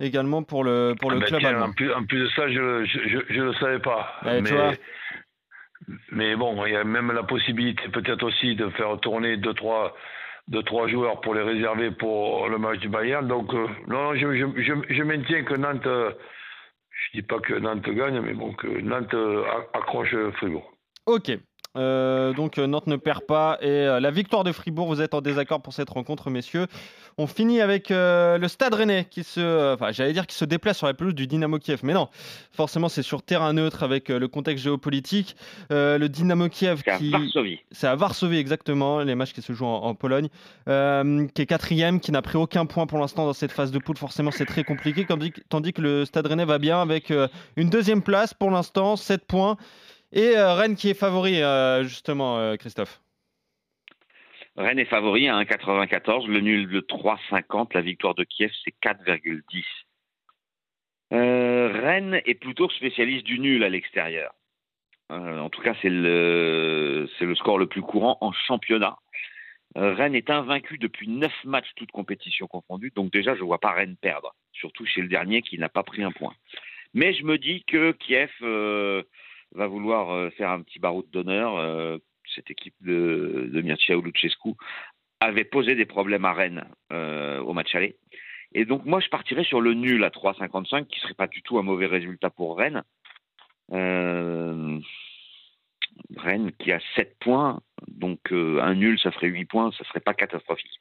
également 0.00 0.42
pour 0.42 0.64
le, 0.64 0.94
pour 0.98 1.10
le 1.10 1.18
ah 1.18 1.20
ben 1.20 1.26
club 1.26 1.44
allemand. 1.44 1.66
En 1.66 1.72
plus, 1.72 1.92
en 1.92 2.04
plus, 2.04 2.20
de 2.20 2.28
ça, 2.28 2.48
je 2.48 3.38
ne 3.38 3.44
le 3.44 3.54
savais 3.54 3.78
pas. 3.78 4.20
mais, 4.24 4.78
mais 6.10 6.36
bon, 6.36 6.64
il 6.66 6.72
y 6.72 6.76
a 6.76 6.84
même 6.84 7.12
la 7.12 7.22
possibilité 7.22 7.88
peut-être 7.88 8.24
aussi 8.24 8.54
de 8.54 8.68
faire 8.70 8.98
tourner 9.00 9.36
2-3 9.36 9.40
deux, 9.40 9.54
trois, 9.54 9.96
deux, 10.48 10.62
trois 10.62 10.88
joueurs 10.88 11.20
pour 11.20 11.34
les 11.34 11.42
réserver 11.42 11.90
pour 11.90 12.48
le 12.48 12.58
match 12.58 12.78
du 12.78 12.88
Bayern. 12.88 13.26
Donc, 13.26 13.52
euh, 13.54 13.66
non, 13.86 14.14
je, 14.14 14.34
je, 14.34 14.74
je, 14.88 15.02
maintiens 15.02 15.44
que 15.44 15.54
Nantes, 15.54 15.84
je 15.84 17.18
dis 17.18 17.22
pas 17.22 17.38
que 17.38 17.54
Nantes 17.54 17.88
gagne, 17.88 18.20
mais 18.20 18.34
bon, 18.34 18.52
que 18.54 18.66
Nantes 18.66 19.14
accroche 19.74 20.14
Fribourg. 20.36 20.72
Ok. 21.06 21.30
Euh, 21.76 22.32
donc 22.32 22.58
euh, 22.58 22.66
Nantes 22.66 22.88
ne 22.88 22.96
perd 22.96 23.22
pas 23.22 23.56
et 23.60 23.68
euh, 23.68 24.00
la 24.00 24.10
victoire 24.10 24.42
de 24.42 24.50
Fribourg, 24.50 24.88
vous 24.88 25.00
êtes 25.00 25.14
en 25.14 25.20
désaccord 25.20 25.62
pour 25.62 25.72
cette 25.72 25.88
rencontre, 25.88 26.28
messieurs. 26.28 26.66
On 27.16 27.28
finit 27.28 27.60
avec 27.60 27.90
le 27.90 28.46
Stade 28.48 28.74
Rennais 28.74 29.06
qui 29.08 29.24
se, 29.24 29.74
enfin 29.74 29.92
j'allais 29.92 30.12
dire 30.12 30.26
qui 30.26 30.34
se 30.34 30.44
déplace 30.44 30.78
sur 30.78 30.86
la 30.86 30.94
pelouse 30.94 31.14
du 31.14 31.26
Dynamo 31.26 31.58
Kiev, 31.58 31.80
mais 31.82 31.92
non, 31.92 32.08
forcément 32.50 32.88
c'est 32.88 33.02
sur 33.02 33.22
terrain 33.22 33.52
neutre 33.52 33.82
avec 33.82 34.08
le 34.08 34.26
contexte 34.26 34.64
géopolitique. 34.64 35.36
le 35.68 36.06
Dynamo 36.08 36.48
Kiev 36.48 36.82
qui, 36.82 37.14
à 37.14 37.18
Varsovie. 37.18 37.58
c'est 37.72 37.88
à 37.88 37.94
Varsovie 37.94 38.38
exactement, 38.38 39.00
les 39.00 39.14
matchs 39.14 39.34
qui 39.34 39.42
se 39.42 39.52
jouent 39.52 39.66
en, 39.66 39.94
Pologne, 39.94 40.28
qui 40.66 41.42
est 41.42 41.46
quatrième, 41.46 42.00
qui 42.00 42.10
n'a 42.10 42.22
pris 42.22 42.38
aucun 42.38 42.64
point 42.64 42.86
pour 42.86 42.98
l'instant 42.98 43.26
dans 43.26 43.34
cette 43.34 43.52
phase 43.52 43.70
de 43.70 43.78
poule. 43.78 43.98
Forcément 43.98 44.30
c'est 44.30 44.46
très 44.46 44.64
compliqué, 44.64 45.04
tandis, 45.04 45.32
tandis 45.50 45.74
que 45.74 45.82
le 45.82 46.04
Stade 46.06 46.26
Rennais 46.26 46.46
va 46.46 46.58
bien 46.58 46.80
avec 46.80 47.12
une 47.56 47.68
deuxième 47.68 48.00
place 48.00 48.32
pour 48.32 48.50
l'instant, 48.50 48.96
7 48.96 49.26
points. 49.26 49.58
Et 50.12 50.36
euh, 50.36 50.54
Rennes 50.54 50.76
qui 50.76 50.90
est 50.90 50.94
favori, 50.94 51.42
euh, 51.42 51.84
justement, 51.84 52.38
euh, 52.38 52.56
Christophe 52.56 53.00
Rennes 54.56 54.80
est 54.80 54.84
favori 54.86 55.28
à 55.28 55.36
1,94, 55.36 56.26
le 56.26 56.40
nul 56.40 56.68
de 56.68 56.80
3,50, 56.80 57.72
la 57.72 57.80
victoire 57.80 58.14
de 58.14 58.24
Kiev 58.24 58.50
c'est 58.64 58.74
4,10. 58.82 59.64
Rennes 61.12 62.20
est 62.26 62.34
plutôt 62.34 62.68
spécialiste 62.68 63.24
du 63.24 63.38
nul 63.38 63.62
à 63.64 63.68
l'extérieur. 63.68 64.32
en 65.08 65.48
tout 65.48 65.62
cas, 65.62 65.74
c'est 65.80 65.88
le, 65.88 67.08
c'est 67.18 67.24
le 67.24 67.34
score 67.36 67.58
le 67.58 67.66
plus 67.66 67.80
courant 67.80 68.18
en 68.20 68.32
championnat. 68.32 68.98
Rennes 69.76 70.16
est 70.16 70.30
invaincu 70.30 70.78
depuis 70.78 71.08
9 71.08 71.32
matchs, 71.44 71.70
toutes 71.76 71.92
compétitions 71.92 72.48
confondues. 72.48 72.92
Donc 72.94 73.12
déjà, 73.12 73.34
je 73.34 73.40
ne 73.40 73.46
vois 73.46 73.60
pas 73.60 73.72
Rennes 73.72 73.96
perdre, 73.96 74.34
surtout 74.52 74.84
chez 74.84 75.00
le 75.00 75.08
dernier 75.08 75.42
qui 75.42 75.58
n'a 75.58 75.68
pas 75.68 75.84
pris 75.84 76.02
un 76.02 76.12
point. 76.12 76.34
Mais 76.92 77.14
je 77.14 77.24
me 77.24 77.38
dis 77.38 77.64
que 77.64 77.92
Kiev 77.92 78.30
va 79.52 79.66
vouloir 79.66 80.10
euh, 80.10 80.30
faire 80.30 80.50
un 80.50 80.62
petit 80.62 80.78
baroud 80.78 81.08
d'honneur. 81.10 81.56
Euh, 81.56 81.98
cette 82.34 82.50
équipe 82.50 82.74
de, 82.80 83.50
de 83.52 83.60
Mircea 83.60 83.94
Lucescu 83.94 84.50
avait 85.20 85.44
posé 85.44 85.74
des 85.74 85.86
problèmes 85.86 86.24
à 86.24 86.32
Rennes 86.32 86.64
euh, 86.92 87.40
au 87.40 87.52
match 87.52 87.74
aller. 87.74 87.96
Et 88.52 88.64
donc 88.64 88.84
moi, 88.84 89.00
je 89.00 89.08
partirais 89.08 89.44
sur 89.44 89.60
le 89.60 89.74
nul 89.74 90.04
à 90.04 90.10
3,55, 90.10 90.86
qui 90.86 91.00
serait 91.00 91.14
pas 91.14 91.26
du 91.26 91.42
tout 91.42 91.58
un 91.58 91.62
mauvais 91.62 91.86
résultat 91.86 92.30
pour 92.30 92.56
Rennes. 92.58 92.82
Rennes 96.16 96.52
qui 96.58 96.72
a 96.72 96.80
7 96.96 97.16
points, 97.20 97.60
donc 97.86 98.32
un 98.32 98.74
nul, 98.74 98.98
ça 98.98 99.12
ferait 99.12 99.28
8 99.28 99.44
points, 99.44 99.70
ça 99.72 99.84
serait 99.84 100.00
pas 100.00 100.14
catastrophique. 100.14 100.80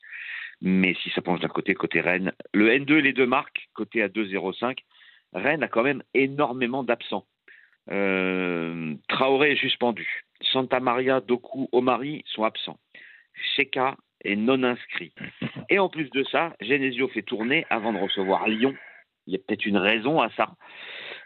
Mais 0.61 0.95
si 0.95 1.09
ça 1.11 1.21
penche 1.21 1.39
d'un 1.39 1.47
côté, 1.47 1.73
côté 1.73 2.01
Rennes, 2.01 2.33
le 2.53 2.69
N2 2.69 2.95
les 2.95 3.13
deux 3.13 3.27
marques, 3.27 3.69
côté 3.73 4.01
à 4.01 4.07
2,05, 4.07 4.77
Rennes 5.33 5.63
a 5.63 5.67
quand 5.67 5.83
même 5.83 6.03
énormément 6.13 6.83
d'absents. 6.83 7.25
Euh, 7.91 8.95
Traoré 9.07 9.53
est 9.53 9.61
suspendu. 9.61 10.23
Santa 10.41 10.79
Maria, 10.79 11.21
Doku, 11.21 11.67
Omari 11.71 12.23
sont 12.27 12.43
absents. 12.43 12.79
Sheka 13.55 13.95
est 14.23 14.35
non 14.35 14.63
inscrit. 14.63 15.13
Et 15.69 15.79
en 15.79 15.89
plus 15.89 16.09
de 16.11 16.23
ça, 16.25 16.55
Genesio 16.61 17.07
fait 17.09 17.21
tourner 17.21 17.65
avant 17.69 17.93
de 17.93 17.99
recevoir 17.99 18.47
Lyon. 18.47 18.75
Il 19.27 19.33
y 19.33 19.35
a 19.35 19.39
peut-être 19.39 19.65
une 19.65 19.77
raison 19.77 20.21
à 20.21 20.29
ça, 20.31 20.55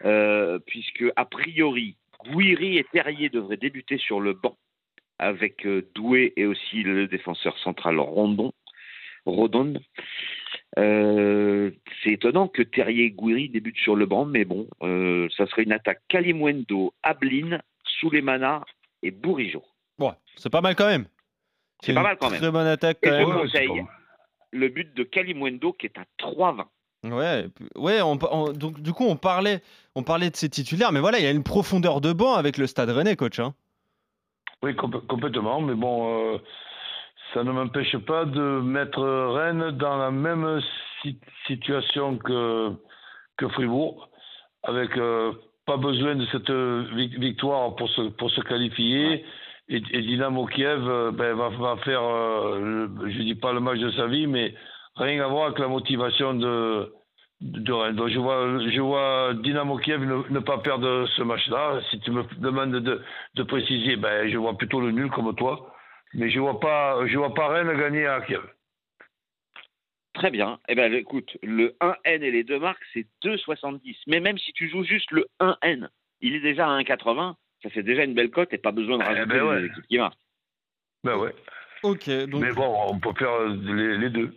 euh, 0.03 0.59
puisque 0.67 1.05
a 1.15 1.25
priori, 1.25 1.95
Gouiri 2.25 2.77
et 2.77 2.83
Terrier 2.91 3.29
devraient 3.29 3.57
débuter 3.57 3.97
sur 3.97 4.19
le 4.19 4.33
banc 4.33 4.57
avec 5.19 5.65
euh, 5.65 5.89
Doué 5.95 6.33
et 6.35 6.45
aussi 6.45 6.83
le 6.83 7.07
défenseur 7.07 7.57
central 7.59 7.99
Rondon. 7.99 8.51
Rodon. 9.25 9.75
Euh, 10.77 11.71
c'est 12.03 12.11
étonnant 12.11 12.47
que 12.47 12.61
Terrier 12.61 13.11
Gouiri 13.11 13.49
débute 13.49 13.77
sur 13.77 13.95
le 13.95 14.05
banc, 14.05 14.25
mais 14.25 14.45
bon, 14.45 14.67
euh, 14.81 15.27
ça 15.37 15.47
serait 15.47 15.63
une 15.63 15.71
attaque 15.71 16.01
Kalimwendo, 16.09 16.93
Ablin, 17.03 17.59
Soulemana 17.99 18.63
et 19.01 19.11
Bourigeau. 19.11 19.63
Bon, 19.97 20.13
c'est 20.35 20.51
pas 20.51 20.61
mal 20.61 20.75
quand 20.75 20.87
même. 20.87 21.05
C'est 21.81 21.93
pas 21.93 22.03
mal 22.03 22.17
quand 22.19 22.29
même. 22.29 22.39
Très 22.39 22.51
bonne 22.51 22.67
attaque 22.67 22.97
quand 23.03 23.11
et 23.11 23.67
même. 23.67 23.87
le 24.51 24.67
but 24.69 24.93
de 24.95 25.03
Kalimwendo 25.03 25.73
qui 25.73 25.87
est 25.87 25.97
à 25.97 26.05
3-20. 26.19 26.65
Ouais, 27.03 27.47
ouais 27.75 27.99
donc 27.99 28.79
du 28.79 28.93
coup 28.93 29.03
on 29.05 29.17
parlait, 29.17 29.61
on 29.93 30.03
parlait 30.03 30.29
de 30.29 30.37
ses 30.37 30.49
titulaires, 30.49 30.93
mais 30.93 31.01
voilà, 31.01 31.19
il 31.19 31.25
y 31.25 31.27
a 31.27 31.31
une 31.31 31.43
profondeur 31.43 31.99
de 31.99 32.13
banc 32.13 32.35
avec 32.35 32.57
le 32.57 32.65
Stade 32.65 32.89
Rennais, 32.89 33.17
coach. 33.17 33.39
Hein. 33.39 33.53
Oui, 34.61 34.73
complètement, 34.75 35.59
mais 35.59 35.73
bon, 35.73 36.35
euh, 36.35 36.37
ça 37.33 37.43
ne 37.43 37.51
m'empêche 37.51 37.97
pas 37.97 38.23
de 38.23 38.61
mettre 38.61 39.01
Rennes 39.01 39.71
dans 39.71 39.97
la 39.97 40.11
même 40.11 40.61
situation 41.47 42.17
que, 42.17 42.71
que 43.37 43.47
Fribourg, 43.49 44.09
avec 44.63 44.97
euh, 44.97 45.33
pas 45.65 45.77
besoin 45.77 46.15
de 46.15 46.25
cette 46.27 46.51
victoire 47.19 47.75
pour 47.75 47.89
se, 47.89 48.09
pour 48.09 48.29
se 48.31 48.41
qualifier. 48.41 49.25
Et, 49.69 49.79
Dynamo 49.79 50.45
Kiev 50.47 50.87
euh, 50.87 51.11
ben, 51.11 51.35
va, 51.35 51.49
va, 51.49 51.77
faire, 51.77 52.03
euh, 52.03 52.87
je 53.07 53.19
ne 53.19 53.23
dis 53.23 53.35
pas 53.35 53.53
le 53.53 53.61
match 53.61 53.79
de 53.79 53.91
sa 53.91 54.07
vie, 54.07 54.27
mais 54.27 54.53
rien 54.95 55.23
à 55.23 55.27
voir 55.27 55.45
avec 55.47 55.59
la 55.59 55.67
motivation 55.67 56.33
de, 56.33 56.91
Rennes. 57.41 58.07
Je 58.07 58.19
vois, 58.19 58.69
je 58.69 58.81
vois 58.81 59.33
Dynamo 59.35 59.77
Kiev 59.77 60.03
ne, 60.29 60.39
pas 60.39 60.57
perdre 60.59 61.07
ce 61.15 61.23
match-là. 61.23 61.79
Si 61.89 61.99
tu 62.01 62.11
me 62.11 62.23
demandes 62.39 62.71
de, 62.71 63.01
de 63.35 63.43
préciser, 63.43 63.95
ben, 63.95 64.29
je 64.29 64.37
vois 64.37 64.57
plutôt 64.57 64.81
le 64.81 64.91
nul 64.91 65.09
comme 65.09 65.33
toi. 65.35 65.73
Mais 66.13 66.29
je 66.29 66.39
vois 66.39 66.59
pas, 66.59 67.05
je 67.07 67.17
vois 67.17 67.33
pas 67.33 67.47
Rennes 67.47 67.75
gagner 67.77 68.05
à 68.05 68.21
Kiev. 68.21 68.41
Très 70.23 70.31
bien. 70.31 70.57
Eh 70.69 70.75
ben, 70.75 70.93
écoute, 70.93 71.35
le 71.43 71.75
1N 71.81 72.21
et 72.21 72.31
les 72.31 72.45
deux 72.45 72.57
marques, 72.57 72.81
c'est 72.93 73.05
2,70. 73.25 73.93
Mais 74.07 74.21
même 74.21 74.37
si 74.37 74.53
tu 74.53 74.69
joues 74.69 74.85
juste 74.85 75.11
le 75.11 75.27
1N, 75.41 75.89
il 76.21 76.35
est 76.35 76.39
déjà 76.39 76.65
à 76.65 76.79
1,80. 76.79 77.35
Ça 77.61 77.69
fait 77.69 77.83
déjà 77.83 78.05
une 78.05 78.13
belle 78.13 78.29
cote 78.31 78.53
et 78.53 78.57
pas 78.57 78.71
besoin 78.71 78.99
de 78.99 79.03
eh 79.03 79.07
rajouter 79.07 79.33
ben 79.37 79.43
ouais. 79.43 79.65
équipes 79.65 79.87
qui 79.89 79.97
marquent. 79.97 80.17
Ben 81.03 81.17
ouais. 81.17 81.35
Ok. 81.83 82.07
Mais 82.07 82.53
bon, 82.53 82.73
on 82.87 82.97
peut 83.01 83.11
faire 83.19 83.37
les, 83.49 84.09
deux. 84.09 84.33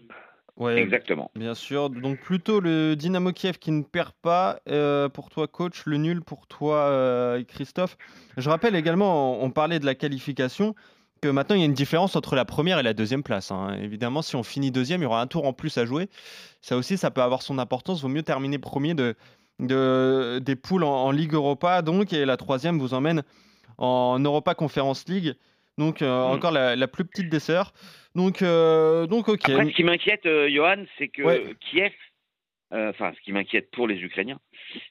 Ouais, 0.57 0.77
Exactement. 0.77 1.31
Bien 1.37 1.55
sûr. 1.55 1.89
Donc 1.89 2.19
plutôt 2.19 2.59
le 2.59 2.97
Dynamo 2.97 3.31
Kiev 3.31 3.59
qui 3.59 3.71
ne 3.71 3.85
perd 3.85 4.11
pas 4.23 4.59
euh, 4.69 5.09
pour 5.09 5.31
toi, 5.31 5.47
coach, 5.47 5.87
le 5.87 5.99
nul 5.99 6.21
pour 6.21 6.49
toi, 6.49 6.79
euh, 6.79 7.45
Christophe. 7.45 7.97
Je 8.37 8.51
rappelle 8.51 8.75
également, 8.75 9.41
on 9.41 9.53
parlait 9.53 9.79
de 9.79 9.87
la 9.87 9.95
qualification 9.95 10.75
que 11.21 11.29
maintenant 11.29 11.57
il 11.57 11.61
y 11.61 11.63
a 11.63 11.67
une 11.67 11.75
différence 11.75 12.17
entre 12.17 12.37
la 12.37 12.45
première 12.45 12.79
et 12.79 12.83
la 12.83 12.95
deuxième 12.95 13.23
place. 13.23 13.51
Hein. 13.51 13.77
Évidemment, 13.83 14.23
si 14.23 14.37
on 14.37 14.43
finit 14.43 14.71
deuxième, 14.71 15.01
il 15.01 15.05
y 15.05 15.07
aura 15.07 15.21
un 15.21 15.27
tour 15.27 15.47
en 15.47 15.53
plus 15.53 15.79
à 15.79 15.85
jouer. 15.85 16.09
Ça 16.61 16.77
aussi, 16.77 16.97
ça 16.97 17.11
peut 17.11 17.23
avoir 17.23 17.43
son 17.43 17.59
importance. 17.59 18.03
Vaut 18.03 18.09
mieux 18.09 18.23
terminer 18.23 18.59
premier 18.59 18.95
de, 18.95 19.15
de 19.61 20.41
des 20.43 20.57
poules 20.57 20.85
en, 20.85 21.11
Ligue 21.11 21.35
Europa, 21.35 21.83
donc, 21.83 22.13
et 22.13 22.25
la 22.25 22.37
troisième 22.37 22.79
vous 22.79 22.95
emmène 22.95 23.23
en 23.79 24.19
Europa 24.19 24.55
Conference 24.55 25.09
League. 25.09 25.35
Donc, 25.79 26.01
euh, 26.01 26.07
hmm. 26.07 26.33
encore 26.33 26.53
la, 26.53 26.89
plus 26.89 27.05
petite 27.05 27.29
des 27.29 27.41
sœurs. 27.41 27.73
Donc, 28.15 28.41
euh, 28.41 29.07
donc 29.07 29.29
ok. 29.29 29.49
Après, 29.49 29.67
ce 29.67 29.75
qui 29.75 29.85
m'inquiète, 29.85 30.25
euh, 30.25 30.49
Johan, 30.49 30.85
c'est 30.97 31.09
que 31.09 31.53
Kiev, 31.71 31.93
enfin, 32.71 33.13
ce 33.15 33.21
qui 33.21 33.33
m'inquiète 33.33 33.71
pour 33.73 33.87
les 33.87 34.01
Ukrainiens, 34.01 34.41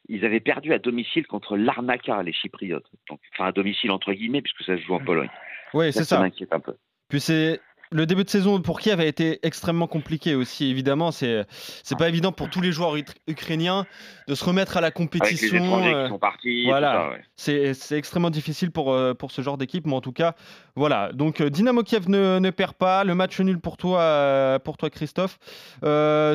ils 0.10 0.24
avaient 0.26 0.40
perdu 0.40 0.74
à 0.74 0.80
domicile 0.80 1.26
contre 1.26 1.58
l'Arnaka, 1.58 2.22
les 2.22 2.34
Chypriotes. 2.34 2.86
Donc, 3.10 3.20
enfin, 3.34 3.46
à 3.46 3.52
domicile 3.52 3.92
entre 3.92 4.14
guillemets, 4.14 4.42
puisque 4.42 4.64
ça 4.64 4.78
se 4.78 4.84
joue 4.84 4.94
en 4.94 5.04
Pologne. 5.04 5.30
Oui, 5.76 5.94
c'est 5.94 6.06
ça. 6.06 6.20
m'inquiète 6.20 6.54
un 6.54 6.60
peu. 6.60 6.76
Puis 7.10 7.20
c'est 7.20 7.60
le 7.92 8.06
début 8.06 8.24
de 8.24 8.30
saison 8.30 8.60
pour 8.62 8.80
Kiev 8.80 9.00
a 9.00 9.06
été 9.06 9.40
extrêmement 9.44 9.88
compliqué 9.88 10.36
aussi. 10.36 10.70
Évidemment, 10.70 11.12
c'est 11.12 11.46
c'est 11.84 11.98
pas 11.98 12.10
évident 12.10 12.32
pour 12.32 12.50
tous 12.50 12.62
les 12.62 12.72
joueurs 12.72 12.96
ukrainiens 13.28 13.86
de 14.28 14.36
se 14.36 14.44
remettre 14.44 14.78
à 14.78 14.82
la 14.82 14.92
compétition. 14.92 15.76
Avec 15.76 15.86
les 15.86 15.92
qui 15.92 15.96
euh, 15.96 16.10
sont 16.10 16.20
partis. 16.20 16.66
Voilà, 16.66 17.12
c'est 17.36 17.76
extrêmement 17.92 18.30
difficile 18.30 18.72
pour 18.72 18.92
euh, 18.92 19.14
pour 19.14 19.32
ce 19.32 19.42
genre 19.42 19.58
d'équipe, 19.58 19.86
mais 19.86 19.94
en 19.94 20.02
tout 20.02 20.12
cas, 20.12 20.34
voilà. 20.76 21.12
Donc 21.14 21.42
euh, 21.42 21.50
Dynamo 21.50 21.84
Kiev 21.84 22.10
ne, 22.10 22.40
ne, 22.40 22.50
perd 22.50 22.74
pas. 22.74 23.04
Le 23.04 23.14
match 23.14 23.40
nul 23.40 23.60
pour 23.60 23.78
toi, 23.78 24.60
pour 24.64 24.78
toi 24.78 24.90
Christophe. 24.90 25.38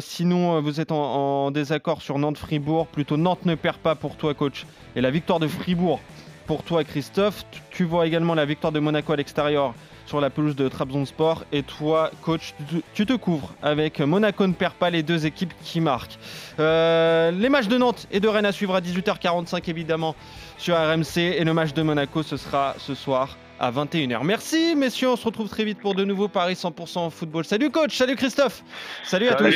sinon, 0.00 0.60
vous 0.60 0.80
êtes 0.80 0.92
en, 0.92 1.46
en 1.46 1.50
désaccord 1.50 2.02
sur 2.02 2.18
Nantes-Fribourg. 2.18 2.86
Plutôt 2.86 3.16
Nantes 3.16 3.44
ne 3.44 3.54
perd 3.54 3.78
pas 3.78 3.94
pour 3.94 4.16
toi, 4.16 4.34
coach. 4.34 4.66
Et 4.96 5.00
la 5.00 5.10
victoire 5.10 5.40
de 5.40 5.48
Fribourg 5.48 6.00
pour 6.50 6.64
toi, 6.64 6.82
Christophe. 6.82 7.44
Tu 7.70 7.84
vois 7.84 8.08
également 8.08 8.34
la 8.34 8.44
victoire 8.44 8.72
de 8.72 8.80
Monaco 8.80 9.12
à 9.12 9.16
l'extérieur 9.16 9.72
sur 10.06 10.20
la 10.20 10.30
pelouse 10.30 10.56
de 10.56 10.66
Trabzonspor. 10.66 11.44
Et 11.52 11.62
toi, 11.62 12.10
coach, 12.22 12.54
tu 12.92 13.06
te 13.06 13.12
couvres 13.12 13.54
avec 13.62 14.00
Monaco 14.00 14.44
ne 14.48 14.52
perd 14.52 14.74
pas 14.74 14.90
les 14.90 15.04
deux 15.04 15.26
équipes 15.26 15.54
qui 15.62 15.80
marquent. 15.80 16.18
Euh, 16.58 17.30
les 17.30 17.48
matchs 17.48 17.68
de 17.68 17.78
Nantes 17.78 18.08
et 18.10 18.18
de 18.18 18.26
Rennes 18.26 18.46
à 18.46 18.50
suivre 18.50 18.74
à 18.74 18.80
18h45 18.80 19.70
évidemment 19.70 20.16
sur 20.58 20.74
RMC. 20.74 21.18
Et 21.18 21.44
le 21.44 21.54
match 21.54 21.72
de 21.72 21.82
Monaco, 21.82 22.24
ce 22.24 22.36
sera 22.36 22.74
ce 22.78 22.96
soir 22.96 23.38
à 23.60 23.70
21h. 23.70 24.24
Merci 24.24 24.74
messieurs, 24.76 25.10
on 25.10 25.16
se 25.16 25.26
retrouve 25.26 25.48
très 25.48 25.62
vite 25.62 25.78
pour 25.78 25.94
de 25.94 26.04
nouveaux 26.04 26.26
Paris 26.26 26.54
100% 26.54 27.12
football. 27.12 27.44
Salut 27.44 27.70
coach, 27.70 27.96
salut 27.96 28.16
Christophe, 28.16 28.64
salut 29.04 29.28
à 29.28 29.36
tous. 29.36 29.54